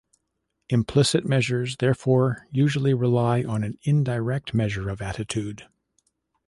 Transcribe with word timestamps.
Implicit 0.69 1.25
measures 1.27 1.77
therefore 1.77 2.47
usually 2.49 2.91
rely 2.91 3.43
on 3.43 3.63
an 3.63 3.77
indirect 3.83 4.51
measure 4.51 4.89
of 4.89 4.99
attitude. 4.99 5.67